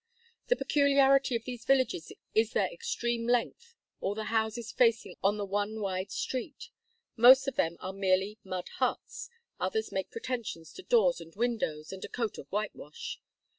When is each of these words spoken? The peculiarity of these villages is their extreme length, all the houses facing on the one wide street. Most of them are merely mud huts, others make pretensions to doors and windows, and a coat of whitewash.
The 0.47 0.55
peculiarity 0.55 1.35
of 1.35 1.43
these 1.45 1.63
villages 1.63 2.11
is 2.33 2.53
their 2.53 2.65
extreme 2.73 3.27
length, 3.27 3.75
all 3.99 4.15
the 4.15 4.23
houses 4.33 4.71
facing 4.71 5.13
on 5.23 5.37
the 5.37 5.45
one 5.45 5.79
wide 5.79 6.09
street. 6.11 6.69
Most 7.15 7.47
of 7.47 7.55
them 7.55 7.77
are 7.81 7.93
merely 7.93 8.39
mud 8.43 8.67
huts, 8.79 9.29
others 9.59 9.91
make 9.91 10.09
pretensions 10.09 10.73
to 10.73 10.81
doors 10.81 11.21
and 11.21 11.35
windows, 11.35 11.93
and 11.93 12.03
a 12.03 12.09
coat 12.09 12.39
of 12.39 12.47
whitewash. 12.47 13.19